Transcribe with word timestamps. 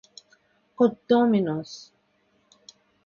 condôminos 0.77 1.71